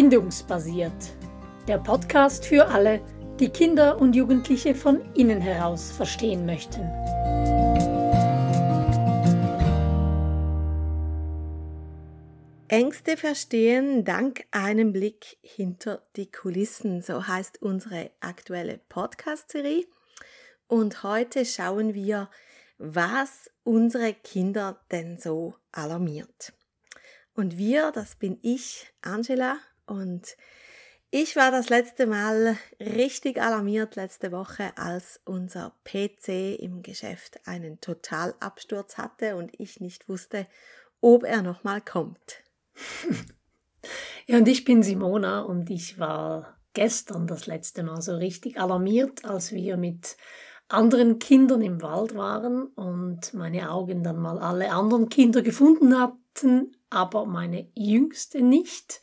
[0.00, 1.10] Bindungsbasiert.
[1.66, 3.00] Der Podcast für alle,
[3.40, 6.82] die Kinder und Jugendliche von innen heraus verstehen möchten.
[12.68, 19.84] Ängste verstehen dank einem Blick hinter die Kulissen, so heißt unsere aktuelle Podcast-Serie.
[20.68, 22.30] Und heute schauen wir,
[22.78, 26.52] was unsere Kinder denn so alarmiert.
[27.34, 30.36] Und wir, das bin ich, Angela, und
[31.10, 37.80] ich war das letzte Mal richtig alarmiert letzte Woche, als unser PC im Geschäft einen
[37.80, 40.46] Totalabsturz hatte und ich nicht wusste,
[41.00, 42.42] ob er nochmal kommt.
[44.26, 49.24] Ja, und ich bin Simona und ich war gestern das letzte Mal so richtig alarmiert,
[49.24, 50.18] als wir mit
[50.68, 56.76] anderen Kindern im Wald waren und meine Augen dann mal alle anderen Kinder gefunden hatten,
[56.90, 59.00] aber meine jüngste nicht.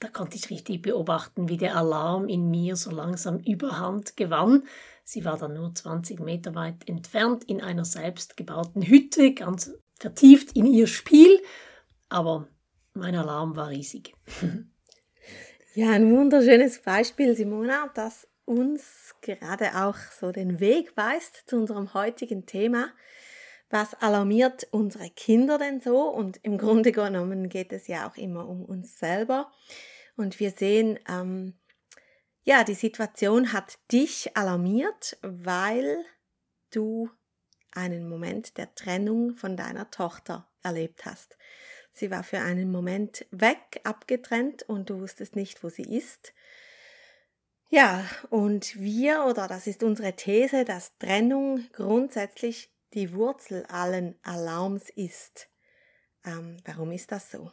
[0.00, 4.64] Da konnte ich richtig beobachten, wie der Alarm in mir so langsam überhand gewann.
[5.04, 10.66] Sie war dann nur 20 Meter weit entfernt in einer selbstgebauten Hütte, ganz vertieft in
[10.66, 11.40] ihr Spiel,
[12.08, 12.48] aber
[12.94, 14.14] mein Alarm war riesig.
[15.74, 21.94] Ja, ein wunderschönes Beispiel, Simona, das uns gerade auch so den Weg weist zu unserem
[21.94, 22.90] heutigen Thema.
[23.70, 26.08] Was alarmiert unsere Kinder denn so?
[26.08, 29.52] Und im Grunde genommen geht es ja auch immer um uns selber.
[30.20, 31.54] Und wir sehen, ähm,
[32.42, 36.04] ja, die Situation hat dich alarmiert, weil
[36.68, 37.08] du
[37.72, 41.38] einen Moment der Trennung von deiner Tochter erlebt hast.
[41.94, 46.34] Sie war für einen Moment weg, abgetrennt und du wusstest nicht, wo sie ist.
[47.70, 54.90] Ja, und wir, oder das ist unsere These, dass Trennung grundsätzlich die Wurzel allen Alarms
[54.90, 55.48] ist.
[56.26, 57.50] Ähm, warum ist das so?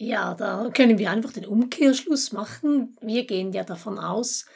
[0.00, 2.96] Ja, da können wir einfach den Umkehrschluss machen.
[3.00, 4.46] Wir gehen ja davon aus,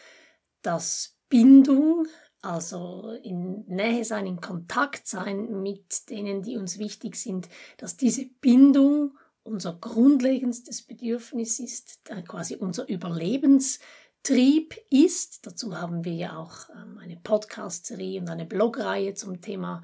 [0.63, 2.07] dass Bindung,
[2.43, 8.27] also in Nähe sein, in Kontakt sein mit denen, die uns wichtig sind, dass diese
[8.41, 15.45] Bindung unser grundlegendstes Bedürfnis ist, quasi unser Überlebenstrieb ist.
[15.45, 19.83] Dazu haben wir ja auch ähm, eine Podcast-Serie und eine Blogreihe zum Thema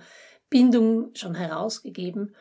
[0.51, 2.37] Bindung schon herausgegeben.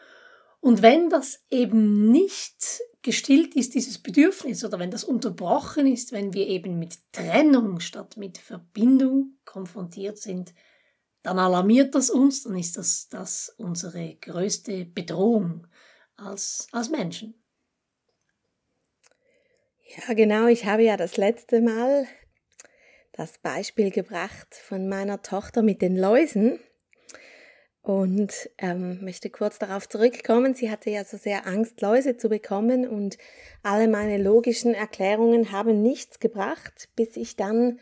[0.59, 6.33] Und wenn das eben nicht gestillt ist, dieses Bedürfnis, oder wenn das unterbrochen ist, wenn
[6.33, 10.53] wir eben mit Trennung statt mit Verbindung konfrontiert sind,
[11.23, 15.67] dann alarmiert das uns, dann ist das, das unsere größte Bedrohung
[16.15, 17.35] als, als Menschen.
[19.95, 20.47] Ja, genau.
[20.47, 22.07] Ich habe ja das letzte Mal
[23.13, 26.59] das Beispiel gebracht von meiner Tochter mit den Läusen
[27.87, 30.53] und ähm, möchte kurz darauf zurückkommen.
[30.53, 33.17] Sie hatte ja so sehr Angst, Läuse zu bekommen und
[33.63, 37.79] alle meine logischen Erklärungen haben nichts gebracht, bis ich dann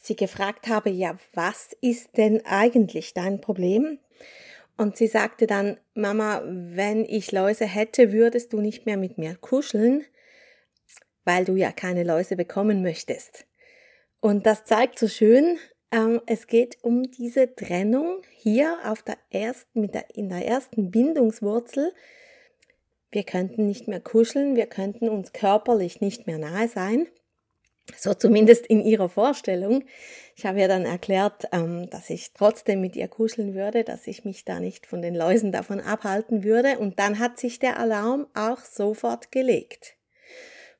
[0.00, 3.98] sie gefragt habe, ja, was ist denn eigentlich dein Problem?
[4.76, 9.34] Und sie sagte dann, Mama, wenn ich Läuse hätte, würdest du nicht mehr mit mir
[9.34, 10.04] kuscheln,
[11.24, 13.46] weil du ja keine Läuse bekommen möchtest.
[14.20, 15.58] Und das zeigt so schön,
[15.94, 21.92] ähm, es geht um diese Trennung hier auf der ersten, der, in der ersten Bindungswurzel.
[23.12, 27.06] Wir könnten nicht mehr kuscheln, wir könnten uns körperlich nicht mehr nahe sein.
[27.96, 29.84] So zumindest in ihrer Vorstellung.
[30.34, 34.24] Ich habe ihr dann erklärt, ähm, dass ich trotzdem mit ihr kuscheln würde, dass ich
[34.24, 36.78] mich da nicht von den Läusen davon abhalten würde.
[36.78, 39.96] Und dann hat sich der Alarm auch sofort gelegt.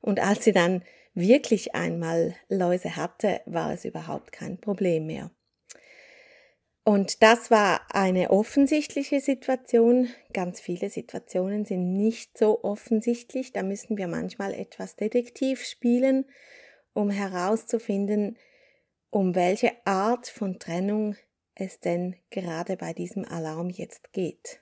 [0.01, 0.83] Und als sie dann
[1.15, 5.31] wirklich einmal Läuse hatte, war es überhaupt kein Problem mehr.
[6.83, 10.09] Und das war eine offensichtliche Situation.
[10.33, 13.53] Ganz viele Situationen sind nicht so offensichtlich.
[13.53, 16.25] Da müssen wir manchmal etwas Detektiv spielen
[16.95, 18.37] um herauszufinden,
[19.11, 21.15] um welche Art von Trennung
[21.53, 24.61] es denn gerade bei diesem Alarm jetzt geht.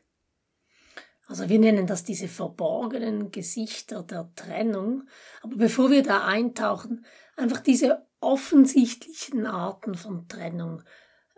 [1.33, 5.07] Also wir nennen das diese verborgenen Gesichter der Trennung.
[5.41, 7.03] Aber bevor wir da eintauchen,
[7.35, 10.83] einfach diese offensichtlichen Arten von Trennung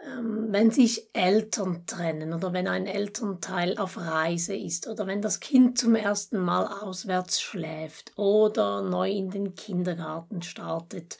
[0.05, 5.39] ähm, wenn sich Eltern trennen oder wenn ein Elternteil auf Reise ist oder wenn das
[5.39, 11.17] Kind zum ersten Mal auswärts schläft oder neu in den Kindergarten startet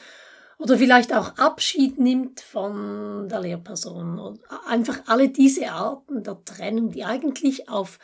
[0.58, 4.38] oder vielleicht auch Abschied nimmt von der Lehrperson.
[4.68, 8.00] Einfach alle diese Arten der Trennung, die eigentlich auf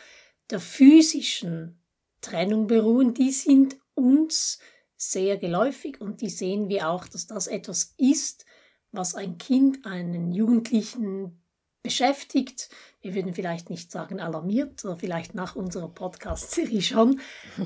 [0.51, 1.81] der physischen
[2.21, 4.59] Trennung beruhen, die sind uns
[4.95, 8.45] sehr geläufig und die sehen wir auch, dass das etwas ist,
[8.91, 11.41] was ein Kind, einen Jugendlichen
[11.83, 12.69] beschäftigt,
[13.01, 17.19] Wir würden vielleicht nicht sagen alarmiert oder vielleicht nach unserer Podcast-Serie schon,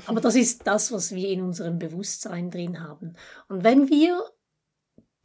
[0.06, 3.12] aber das ist das, was wir in unserem Bewusstsein drin haben.
[3.48, 4.24] Und wenn wir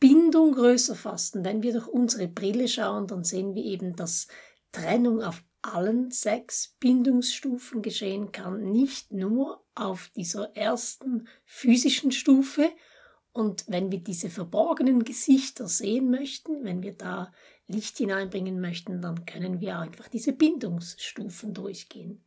[0.02, 4.28] Bindung größer fassen, wenn wir durch unsere Brille schauen, dann sehen wir eben, dass
[4.74, 12.70] Trennung auf allen sechs Bindungsstufen geschehen kann, nicht nur auf dieser ersten physischen Stufe.
[13.34, 17.32] Und wenn wir diese verborgenen Gesichter sehen möchten, wenn wir da
[17.68, 22.24] Licht hineinbringen möchten, dann können wir einfach diese Bindungsstufen durchgehen.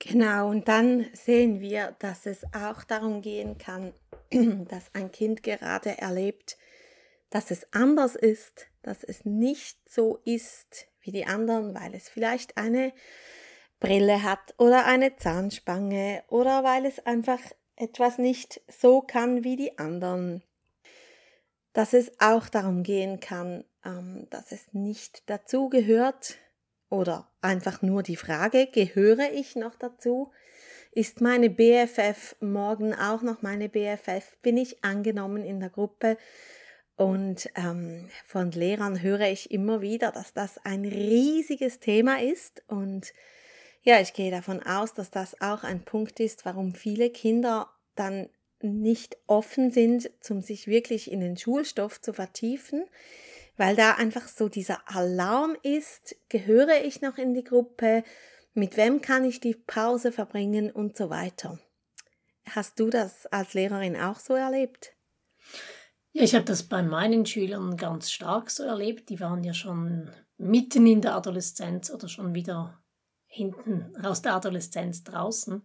[0.00, 3.92] Genau, und dann sehen wir, dass es auch darum gehen kann,
[4.68, 6.56] dass ein Kind gerade erlebt,
[7.30, 12.56] dass es anders ist, dass es nicht so ist wie die anderen, weil es vielleicht
[12.56, 12.92] eine
[13.80, 17.40] Brille hat oder eine Zahnspange oder weil es einfach
[17.76, 20.42] etwas nicht so kann wie die anderen.
[21.72, 26.36] Dass es auch darum gehen kann, ähm, dass es nicht dazugehört
[26.90, 30.32] oder einfach nur die Frage, gehöre ich noch dazu?
[30.90, 34.38] Ist meine BFF morgen auch noch meine BFF?
[34.42, 36.16] Bin ich angenommen in der Gruppe?
[36.98, 42.64] Und ähm, von Lehrern höre ich immer wieder, dass das ein riesiges Thema ist.
[42.66, 43.14] Und
[43.82, 48.28] ja, ich gehe davon aus, dass das auch ein Punkt ist, warum viele Kinder dann
[48.60, 52.84] nicht offen sind, um sich wirklich in den Schulstoff zu vertiefen,
[53.56, 58.02] weil da einfach so dieser Alarm ist, gehöre ich noch in die Gruppe,
[58.54, 61.60] mit wem kann ich die Pause verbringen und so weiter.
[62.50, 64.96] Hast du das als Lehrerin auch so erlebt?
[66.12, 69.08] Ja, ich habe das bei meinen Schülern ganz stark so erlebt.
[69.10, 72.82] Die waren ja schon mitten in der Adoleszenz oder schon wieder
[73.26, 75.62] hinten aus der Adoleszenz draußen.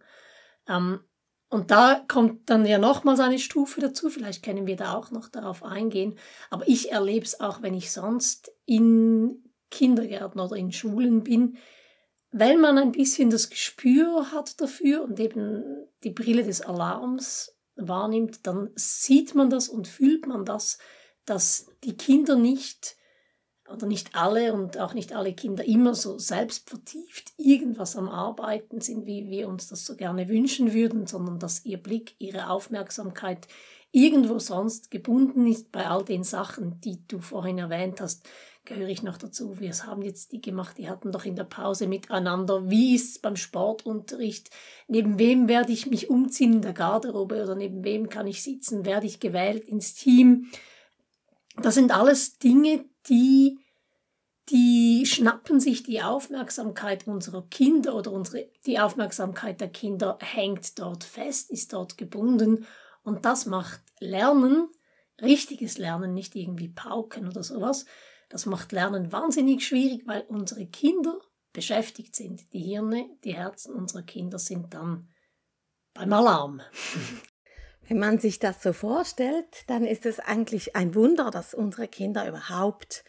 [0.68, 1.00] Ähm,
[1.48, 4.10] und da kommt dann ja nochmals eine Stufe dazu.
[4.10, 6.18] Vielleicht können wir da auch noch darauf eingehen.
[6.50, 11.56] Aber ich erlebe es auch, wenn ich sonst in Kindergärten oder in Schulen bin,
[12.30, 18.46] wenn man ein bisschen das Gespür hat dafür und eben die Brille des Alarms wahrnimmt,
[18.46, 20.78] dann sieht man das und fühlt man das,
[21.24, 22.96] dass die Kinder nicht
[23.68, 29.06] oder nicht alle und auch nicht alle Kinder immer so selbstvertieft irgendwas am Arbeiten sind,
[29.06, 33.48] wie wir uns das so gerne wünschen würden, sondern dass ihr Blick, ihre Aufmerksamkeit
[33.90, 38.28] irgendwo sonst gebunden ist bei all den Sachen, die du vorhin erwähnt hast,
[38.64, 39.60] gehöre ich noch dazu.
[39.60, 42.70] Wir haben jetzt die gemacht, die hatten doch in der Pause miteinander.
[42.70, 44.50] Wie ist es beim Sportunterricht?
[44.88, 48.86] Neben wem werde ich mich umziehen in der Garderobe oder neben wem kann ich sitzen?
[48.86, 50.50] Werde ich gewählt ins Team?
[51.56, 53.58] Das sind alles Dinge, die,
[54.48, 61.04] die schnappen sich die Aufmerksamkeit unserer Kinder oder unsere, die Aufmerksamkeit der Kinder hängt dort
[61.04, 62.66] fest, ist dort gebunden
[63.02, 64.68] und das macht Lernen,
[65.22, 67.84] richtiges Lernen, nicht irgendwie Pauken oder sowas,
[68.34, 71.20] das macht Lernen wahnsinnig schwierig, weil unsere Kinder
[71.52, 72.52] beschäftigt sind.
[72.52, 75.08] Die Hirne, die Herzen unserer Kinder sind dann
[75.92, 76.60] beim Alarm.
[77.88, 82.26] Wenn man sich das so vorstellt, dann ist es eigentlich ein Wunder, dass unsere Kinder
[82.26, 83.04] überhaupt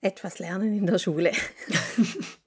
[0.00, 1.30] etwas lernen in der Schule.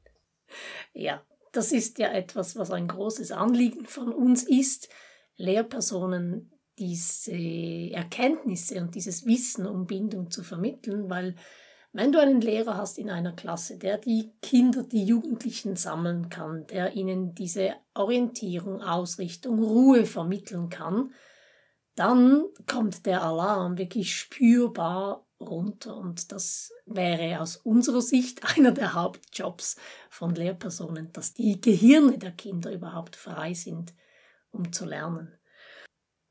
[0.93, 4.89] ja, das ist ja etwas, was ein großes Anliegen von uns ist,
[5.37, 11.37] Lehrpersonen diese Erkenntnisse und dieses Wissen um Bindung zu vermitteln, weil
[11.97, 16.67] wenn du einen Lehrer hast in einer Klasse, der die Kinder, die Jugendlichen sammeln kann,
[16.67, 21.11] der ihnen diese Orientierung, Ausrichtung, Ruhe vermitteln kann,
[21.95, 25.97] dann kommt der Alarm wirklich spürbar runter.
[25.97, 29.75] Und das wäre aus unserer Sicht einer der Hauptjobs
[30.11, 33.95] von Lehrpersonen, dass die Gehirne der Kinder überhaupt frei sind,
[34.51, 35.35] um zu lernen.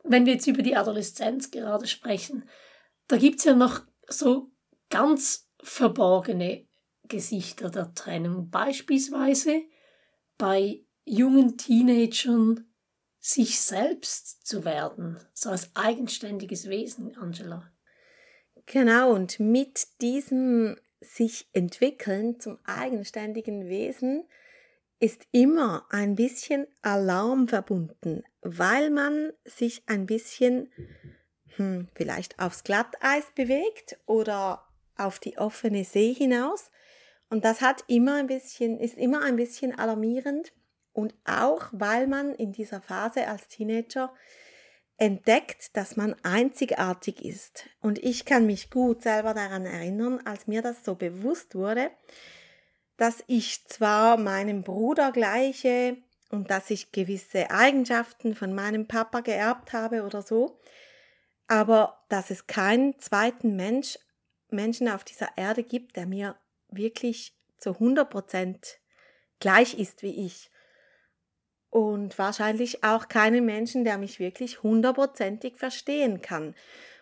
[0.05, 2.49] Wenn wir jetzt über die Adoleszenz gerade sprechen,
[3.09, 4.53] da gibt es ja noch so
[4.91, 6.67] ganz verborgene
[7.09, 8.51] Gesichter der Trennung.
[8.51, 9.63] Beispielsweise
[10.39, 12.67] bei jungen Teenagern
[13.19, 17.73] sich selbst zu werden, so als eigenständiges Wesen, Angela.
[18.67, 24.25] Genau, und mit diesem sich entwickeln zum eigenständigen Wesen
[24.99, 30.73] ist immer ein bisschen Alarm verbunden, weil man sich ein bisschen
[31.57, 34.66] hm, vielleicht aufs Glatteis bewegt oder
[34.97, 36.71] auf die offene See hinaus.
[37.29, 40.53] Und das hat immer ein bisschen, ist immer ein bisschen alarmierend.
[40.93, 44.13] Und auch, weil man in dieser Phase als Teenager
[44.97, 47.69] entdeckt, dass man einzigartig ist.
[47.81, 51.91] Und ich kann mich gut selber daran erinnern, als mir das so bewusst wurde,
[52.97, 55.99] dass ich zwar meinem Bruder gleiche
[56.31, 60.59] und dass ich gewisse Eigenschaften von meinem Papa geerbt habe oder so,
[61.47, 63.99] aber dass es keinen zweiten Mensch
[64.51, 66.37] Menschen auf dieser Erde gibt, der mir
[66.69, 68.77] wirklich zu 100%
[69.41, 70.51] gleich ist wie ich.
[71.71, 76.55] Und wahrscheinlich auch keinen Menschen, der mich wirklich hundertprozentig verstehen kann.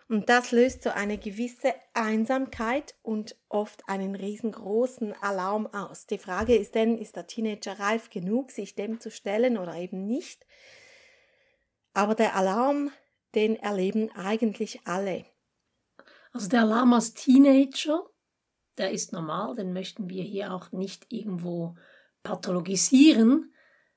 [0.07, 6.05] Und das löst so eine gewisse Einsamkeit und oft einen riesengroßen Alarm aus.
[6.05, 10.05] Die Frage ist denn, ist der Teenager reif genug, sich dem zu stellen oder eben
[10.05, 10.45] nicht?
[11.93, 12.91] Aber der Alarm,
[13.33, 15.25] den erleben eigentlich alle.
[16.35, 18.09] Also der Alarm als Teenager,
[18.77, 21.75] der ist normal, den möchten wir hier auch nicht irgendwo
[22.23, 23.53] pathologisieren.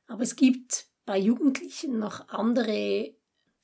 [0.06, 3.12] Aber es gibt bei Jugendlichen noch andere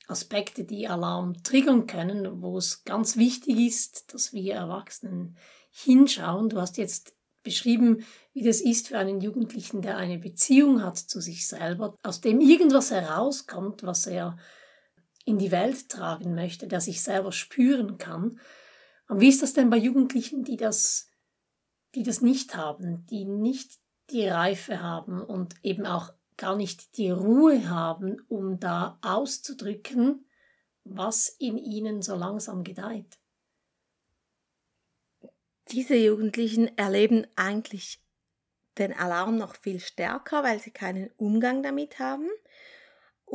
[0.07, 5.37] Aspekte, die Alarm triggern können, wo es ganz wichtig ist, dass wir Erwachsenen
[5.71, 6.49] hinschauen.
[6.49, 11.21] Du hast jetzt beschrieben, wie das ist für einen Jugendlichen, der eine Beziehung hat zu
[11.21, 14.35] sich selber, aus dem irgendwas herauskommt, was er
[15.23, 18.37] in die Welt tragen möchte, der sich selber spüren kann.
[19.07, 21.09] Und wie ist das denn bei Jugendlichen, die das,
[21.93, 27.11] die das nicht haben, die nicht die Reife haben und eben auch gar nicht die
[27.11, 30.25] Ruhe haben, um da auszudrücken,
[30.83, 33.17] was in ihnen so langsam gedeiht.
[35.71, 38.03] Diese Jugendlichen erleben eigentlich
[38.77, 42.29] den Alarm noch viel stärker, weil sie keinen Umgang damit haben.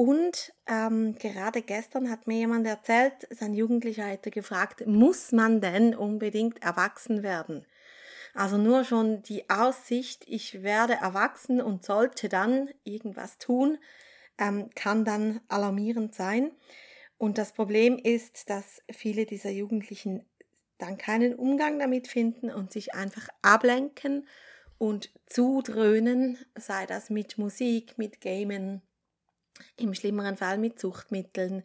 [0.00, 5.94] Und ähm, gerade gestern hat mir jemand erzählt, sein Jugendlicher hätte gefragt, muss man denn
[5.94, 7.66] unbedingt erwachsen werden?
[8.32, 13.76] Also nur schon die Aussicht, ich werde erwachsen und sollte dann irgendwas tun,
[14.38, 16.52] ähm, kann dann alarmierend sein.
[17.18, 20.24] Und das Problem ist, dass viele dieser Jugendlichen
[20.78, 24.26] dann keinen Umgang damit finden und sich einfach ablenken
[24.78, 28.80] und zudröhnen, sei das mit Musik, mit Gamen,
[29.76, 31.62] im schlimmeren Fall mit Suchtmitteln,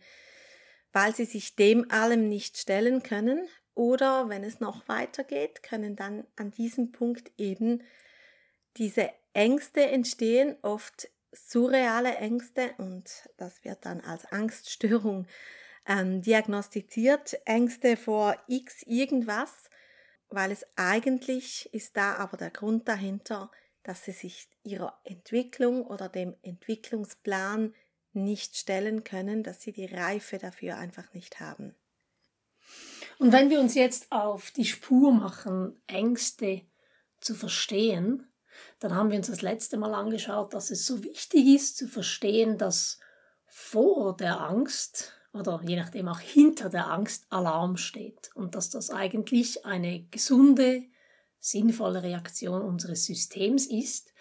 [0.93, 6.25] weil sie sich dem allem nicht stellen können, oder wenn es noch weitergeht, können dann
[6.37, 7.83] an diesem Punkt eben
[8.77, 15.27] diese Ängste entstehen, oft surreale Ängste und das wird dann als Angststörung
[15.85, 17.37] ähm, diagnostiziert.
[17.45, 19.69] Ängste vor X irgendwas,
[20.29, 23.51] weil es eigentlich ist da aber der Grund dahinter,
[23.83, 27.73] dass sie sich ihrer Entwicklung oder dem Entwicklungsplan
[28.15, 31.75] nicht stellen können, dass sie die Reife dafür einfach nicht haben.
[33.19, 36.61] Und wenn wir uns jetzt auf die Spur machen, Ängste
[37.21, 38.27] zu verstehen,
[38.79, 42.57] dann haben wir uns das letzte Mal angeschaut, dass es so wichtig ist zu verstehen,
[42.57, 42.99] dass
[43.45, 48.89] vor der Angst oder je nachdem auch hinter der Angst Alarm steht und dass das
[48.89, 50.83] eigentlich eine gesunde,
[51.39, 54.13] sinnvolle Reaktion unseres Systems ist.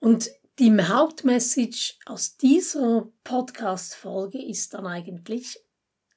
[0.00, 5.64] Und die Hauptmessage aus dieser Podcast-Folge ist dann eigentlich,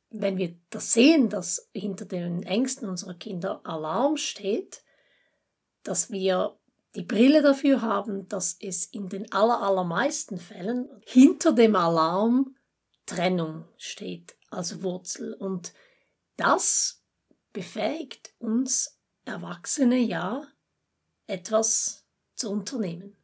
[0.09, 4.83] wenn wir das sehen, dass hinter den Ängsten unserer Kinder Alarm steht,
[5.83, 6.57] dass wir
[6.95, 12.55] die Brille dafür haben, dass es in den allermeisten Fällen hinter dem Alarm
[13.05, 15.35] Trennung steht als Wurzel.
[15.35, 15.73] Und
[16.35, 17.03] das
[17.53, 20.47] befähigt uns Erwachsene ja,
[21.27, 22.05] etwas
[22.35, 23.15] zu unternehmen.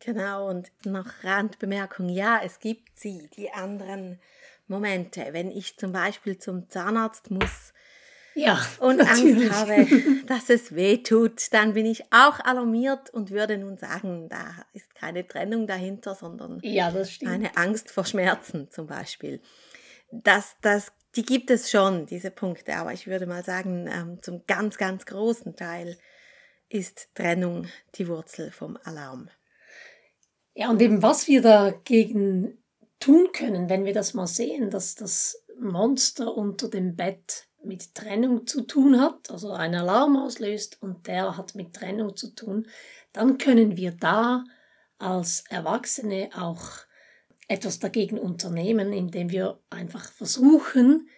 [0.00, 4.18] Genau, und noch Randbemerkung, ja, es gibt sie, die anderen
[4.66, 7.72] Momente, wenn ich zum Beispiel zum Zahnarzt muss
[8.34, 9.50] ja, und natürlich.
[9.50, 9.86] Angst habe,
[10.26, 14.94] dass es weh tut, dann bin ich auch alarmiert und würde nun sagen, da ist
[14.94, 16.92] keine Trennung dahinter, sondern ja,
[17.26, 19.40] eine Angst vor Schmerzen zum Beispiel.
[20.12, 24.46] Das, das, die gibt es schon, diese Punkte, aber ich würde mal sagen, ähm, zum
[24.46, 25.98] ganz, ganz großen Teil
[26.68, 27.66] ist Trennung
[27.96, 29.28] die Wurzel vom Alarm.
[30.60, 32.58] Ja, und eben was wir dagegen
[32.98, 38.46] tun können, wenn wir das mal sehen, dass das Monster unter dem Bett mit Trennung
[38.46, 42.66] zu tun hat, also ein Alarm auslöst und der hat mit Trennung zu tun,
[43.14, 44.44] dann können wir da
[44.98, 46.60] als Erwachsene auch
[47.48, 51.08] etwas dagegen unternehmen, indem wir einfach versuchen,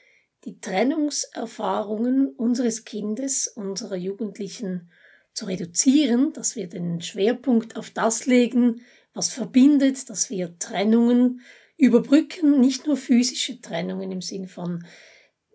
[0.45, 4.93] die Trennungserfahrungen unseres Kindes, unserer Jugendlichen
[5.35, 8.83] zu reduzieren, dass wir den Schwerpunkt auf das legen,
[9.15, 11.41] was verbindet, dass wir Trennungen
[11.77, 14.87] überbrücken, nicht nur physische Trennungen im Sinn von,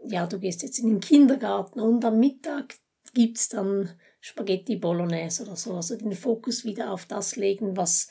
[0.06, 2.76] ja, du gehst jetzt in den Kindergarten und am Mittag
[3.14, 8.10] gibt's dann Spaghetti Bolognese oder so, also den Fokus wieder auf das legen, was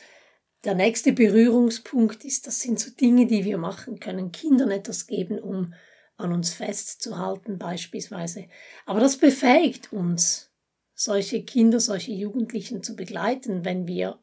[0.65, 2.47] der nächste Berührungspunkt ist.
[2.47, 5.75] Das sind so Dinge, die wir machen können, Kindern etwas geben, um
[6.17, 8.49] an uns festzuhalten beispielsweise.
[8.87, 10.50] Aber das befähigt uns,
[10.95, 14.19] solche Kinder, solche Jugendlichen zu begleiten, wenn wir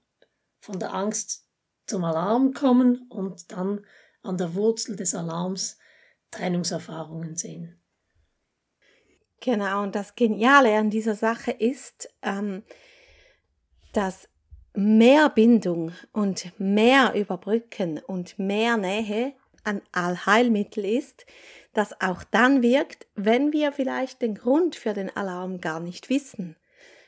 [0.64, 1.46] von der Angst
[1.88, 3.86] zum Alarm kommen und dann
[4.22, 5.78] an der Wurzel des Alarms
[6.32, 7.82] Trennungserfahrungen sehen.
[9.42, 12.64] Genau, und das Geniale an dieser Sache ist, ähm,
[13.92, 14.30] dass
[14.74, 19.34] mehr Bindung und mehr Überbrücken und mehr Nähe
[19.66, 21.26] ein Allheilmittel ist,
[21.74, 26.56] das auch dann wirkt, wenn wir vielleicht den Grund für den Alarm gar nicht wissen.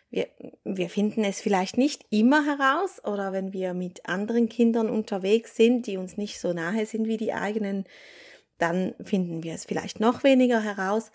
[0.10, 0.28] Wir,
[0.64, 5.88] wir finden es vielleicht nicht immer heraus oder wenn wir mit anderen Kindern unterwegs sind,
[5.88, 7.86] die uns nicht so nahe sind wie die eigenen,
[8.58, 11.12] dann finden wir es vielleicht noch weniger heraus.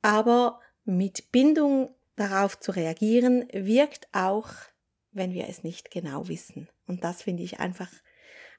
[0.00, 4.48] Aber mit Bindung darauf zu reagieren, wirkt auch,
[5.10, 6.68] wenn wir es nicht genau wissen.
[6.86, 7.90] Und das finde ich einfach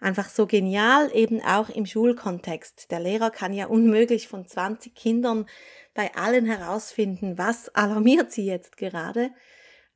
[0.03, 2.91] einfach so genial, eben auch im Schulkontext.
[2.91, 5.45] Der Lehrer kann ja unmöglich von 20 Kindern
[5.93, 9.31] bei allen herausfinden, was alarmiert sie jetzt gerade.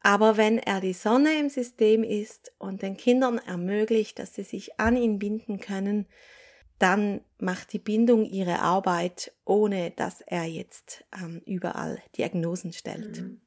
[0.01, 4.79] Aber wenn er die Sonne im System ist und den Kindern ermöglicht, dass sie sich
[4.79, 6.07] an ihn binden können,
[6.79, 13.21] dann macht die Bindung ihre Arbeit, ohne dass er jetzt ähm, überall Diagnosen stellt.
[13.21, 13.41] Mhm.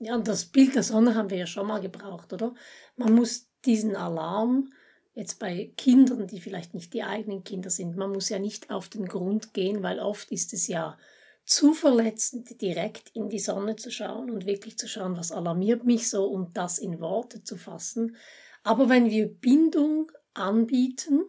[0.00, 2.54] Ja, und das Bild der Sonne haben wir ja schon mal gebraucht, oder?
[2.96, 4.68] Man muss diesen Alarm
[5.14, 8.88] jetzt bei Kindern, die vielleicht nicht die eigenen Kinder sind, man muss ja nicht auf
[8.88, 10.98] den Grund gehen, weil oft ist es ja
[11.44, 16.08] zu verletzend, direkt in die Sonne zu schauen und wirklich zu schauen, was alarmiert mich
[16.08, 18.16] so und das in Worte zu fassen.
[18.62, 21.24] Aber wenn wir Bindung anbieten,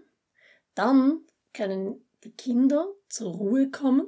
[0.75, 1.21] dann
[1.51, 4.07] können die Kinder zur Ruhe kommen,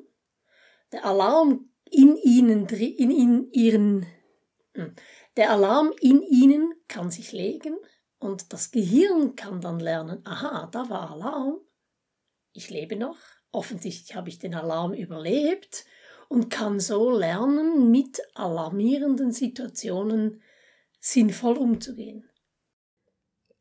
[0.91, 4.05] der Alarm in ihnen, in, in ihren,
[4.73, 4.93] hm,
[5.37, 7.75] der Alarm in ihnen kann sich legen
[8.19, 11.59] und das Gehirn kann dann lernen, aha, da war Alarm,
[12.53, 13.17] ich lebe noch,
[13.51, 15.85] offensichtlich habe ich den Alarm überlebt
[16.29, 20.41] und kann so lernen, mit alarmierenden Situationen
[20.99, 22.29] sinnvoll umzugehen.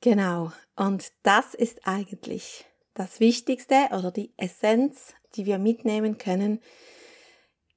[0.01, 6.61] Genau, und das ist eigentlich das Wichtigste oder die Essenz, die wir mitnehmen können.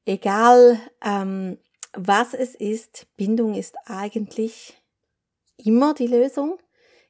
[0.06, 1.58] Egal ähm,
[1.94, 4.82] was es ist, Bindung ist eigentlich
[5.58, 6.60] immer die Lösung.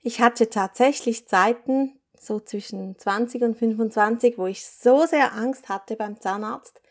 [0.01, 5.96] Ich hatte tatsächlich Zeiten, so zwischen 20 und 25, wo ich so sehr Angst hatte
[5.96, 6.81] beim Zahnarzt,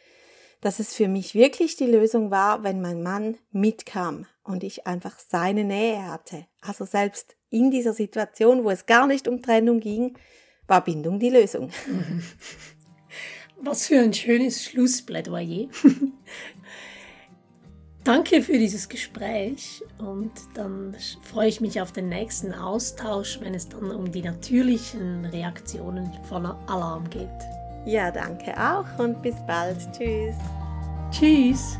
[0.60, 5.18] dass es für mich wirklich die Lösung war, wenn mein Mann mitkam und ich einfach
[5.18, 6.46] seine Nähe hatte.
[6.60, 10.16] Also selbst in dieser Situation, wo es gar nicht um Trennung ging,
[10.66, 11.70] war Bindung die Lösung.
[13.58, 15.68] Was für ein schönes Schlussplädoyer.
[18.06, 23.68] Danke für dieses Gespräch und dann freue ich mich auf den nächsten Austausch, wenn es
[23.68, 27.28] dann um die natürlichen Reaktionen von Alarm geht.
[27.84, 29.78] Ja, danke auch und bis bald.
[29.92, 30.36] Tschüss.
[31.10, 31.78] Tschüss.